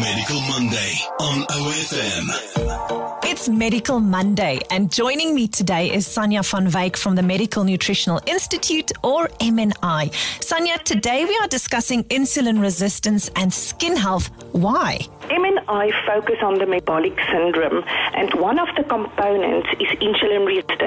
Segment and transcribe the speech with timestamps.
[0.00, 3.22] Medical Monday on OFM.
[3.24, 8.20] It's Medical Monday, and joining me today is Sanja van Wyk from the Medical Nutritional
[8.26, 10.10] Institute, or MNI.
[10.40, 14.30] Sanja, today we are discussing insulin resistance and skin health.
[14.52, 15.00] Why?
[15.28, 17.84] MNI focus on the metabolic syndrome,
[18.14, 20.81] and one of the components is insulin resistance, a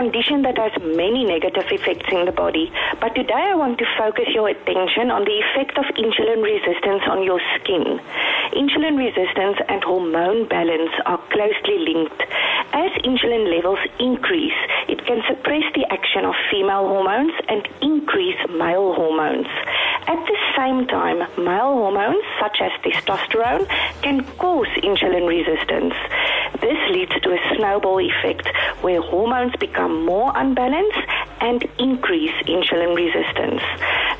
[0.00, 2.72] condition that has many negative effects in the body.
[3.04, 7.20] But today I want to focus your attention on the effect of insulin resistance on
[7.20, 8.00] your skin.
[8.56, 12.16] Insulin resistance and hormone balance are closely linked.
[12.72, 14.56] As insulin levels increase,
[14.88, 19.52] it can suppress the action of female hormones and increase male hormones.
[20.08, 23.68] At the same time, male hormones such as testosterone
[24.00, 25.92] can cause insulin resistance.
[26.60, 28.48] This leads to a snowball effect
[28.82, 30.98] where hormones become more unbalanced
[31.40, 33.62] and increase insulin resistance.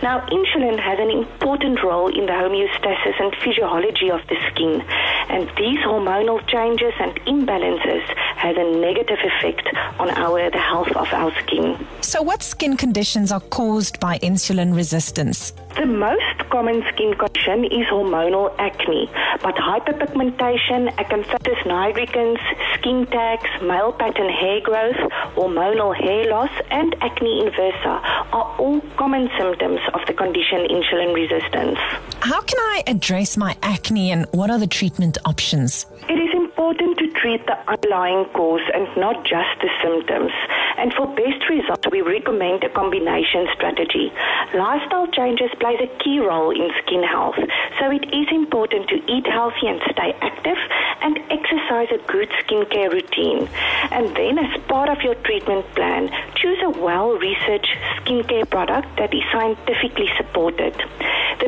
[0.03, 4.81] Now, insulin has an important role in the homeostasis and physiology of the skin,
[5.29, 8.03] and these hormonal changes and imbalances
[8.37, 11.77] has a negative effect on our the health of our skin.
[12.01, 15.53] So, what skin conditions are caused by insulin resistance?
[15.77, 19.09] The most common skin condition is hormonal acne,
[19.43, 22.39] but hyperpigmentation, acanthosis nigricans,
[22.75, 24.97] skin tags, male pattern hair growth,
[25.37, 31.79] hormonal hair loss, and acne inversa are all common symptoms of the condition insulin resistance.
[32.21, 35.87] How can I address my acne and what are the treatment options?
[36.09, 40.33] It is important to treat the underlying cause and not just the symptoms.
[40.81, 44.11] And for best results, we recommend a combination strategy.
[44.55, 47.37] Lifestyle changes plays a key role in skin health,
[47.79, 50.57] so it is important to eat healthy and stay active
[51.03, 53.47] and exercise a good skincare routine.
[53.91, 59.23] And then as part of your treatment plan, choose a well-researched skincare product that is
[59.31, 60.75] scientifically supported.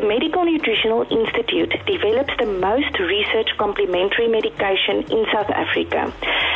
[0.03, 6.13] Medical Nutritional Institute develops the most research complementary medication in South Africa.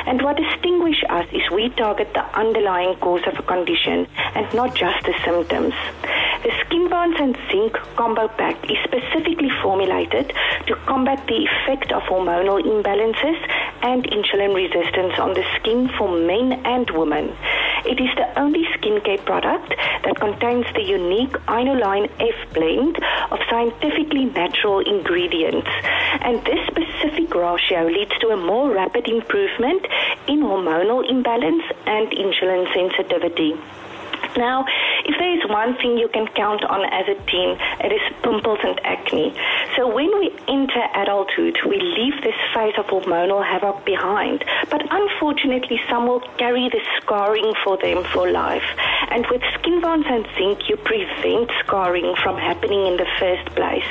[0.06, 4.74] And what distinguishes us is we target the underlying cause of a condition and not
[4.74, 5.74] just the symptoms.
[6.42, 10.32] The Skin Bones and Zinc Combo Pack is specifically formulated
[10.66, 13.38] to combat the effect of hormonal imbalances
[13.82, 17.34] and insulin resistance on the skin for men and women.
[17.84, 22.96] It is the only skincare product that contains the unique Inoline F blend
[23.30, 25.68] of scientifically natural ingredients.
[26.20, 29.86] And this specific ratio leads to a more rapid improvement
[30.26, 33.54] in hormonal imbalance and insulin sensitivity.
[34.36, 34.66] Now,
[35.04, 38.58] if there is one thing you can count on as a teen, it is pimples
[38.62, 39.32] and acne.
[39.76, 44.42] So when we enter adulthood, we leave this phase of hormonal havoc behind.
[44.70, 48.64] But unfortunately, some will carry the scarring for them for life.
[49.10, 53.86] And with Skin Bones and Zinc, you prevent scarring from happening in the first place.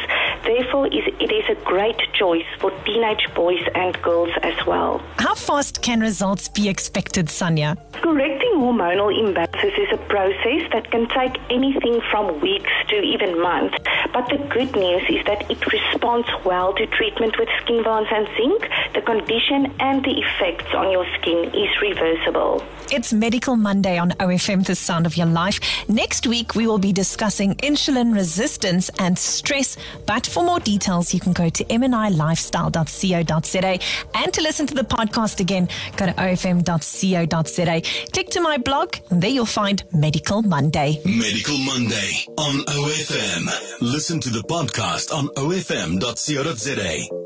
[0.45, 5.01] Therefore, it is a great choice for teenage boys and girls as well.
[5.17, 7.77] How fast can results be expected, Sanja?
[7.93, 13.77] Correcting hormonal imbalances is a process that can take anything from weeks to even months.
[14.13, 18.27] But the good news is that it responds well to treatment with Skin Bones and
[18.37, 18.69] Zinc.
[18.93, 22.63] The condition and the effects on your skin is reversible.
[22.91, 25.59] It's Medical Monday on OFM, the sound of your life.
[25.89, 29.75] Next week, we will be discussing insulin resistance and stress.
[30.05, 33.79] But for more details, you can go to mnilifestyle.co.za.
[34.15, 37.81] And to listen to the podcast again, go to ofm.co.za.
[38.11, 41.01] Click to my blog, and there you'll find Medical Monday.
[41.05, 43.79] Medical Monday on OFM.
[43.79, 47.24] Listen to the podcast on ofm.co.za.